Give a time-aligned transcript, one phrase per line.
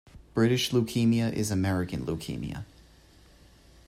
[0.33, 2.65] British leukaemia is American leukemia.